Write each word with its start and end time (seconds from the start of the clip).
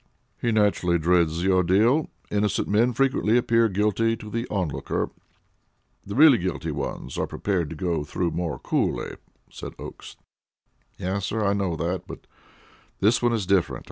"He 0.41 0.51
naturally 0.51 0.97
dreads 0.97 1.43
the 1.43 1.51
ordeal; 1.51 2.09
innocent 2.31 2.67
men 2.67 2.91
frequently 2.91 3.37
appear 3.37 3.69
guilty 3.69 4.17
to 4.17 4.31
the 4.31 4.47
onlooker. 4.47 5.11
The 6.07 6.15
really 6.15 6.39
guilty 6.39 6.71
ones 6.71 7.19
are 7.19 7.27
prepared 7.27 7.69
and 7.69 7.77
go 7.77 8.03
through 8.03 8.31
more 8.31 8.57
coolly," 8.57 9.17
said 9.51 9.73
Oakes. 9.77 10.15
"Yes, 10.97 11.27
sir, 11.27 11.45
I 11.45 11.53
know 11.53 11.75
that; 11.75 12.07
but 12.07 12.25
this 12.99 13.21
one 13.21 13.31
is 13.31 13.45
different. 13.45 13.79